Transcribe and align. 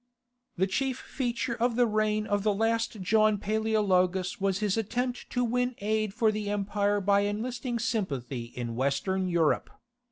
The 0.57 0.65
chief 0.65 0.97
feature 0.97 1.53
of 1.53 1.75
the 1.75 1.85
reign 1.85 2.25
of 2.25 2.41
the 2.41 2.55
last 2.55 3.01
John 3.01 3.37
Paleologus 3.37 4.41
was 4.41 4.57
his 4.57 4.75
attempt 4.75 5.29
to 5.29 5.43
win 5.43 5.75
aid 5.77 6.11
for 6.11 6.31
the 6.31 6.49
empire 6.49 6.99
by 6.99 7.19
enlisting 7.19 7.77
sympathy 7.77 8.45
in 8.55 8.75
Western 8.75 9.27
Europe. 9.27 9.69